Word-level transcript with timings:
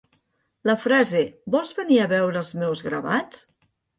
La 0.69 0.75
frase: 0.85 1.21
Vols 1.57 1.75
venir 1.81 1.99
a 2.05 2.09
veure 2.15 2.41
els 2.43 2.51
meus 2.63 2.83
gravats? 2.89 3.45